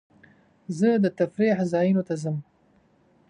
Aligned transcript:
زه 0.77 0.89
د 1.03 1.05
تفریح 1.19 1.57
ځایونو 1.73 2.01
ته 2.07 2.13
ځم. 2.21 2.37